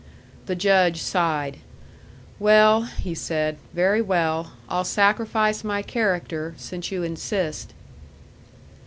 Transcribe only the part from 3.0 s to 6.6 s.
said, "very well. I'll sacrifice my character,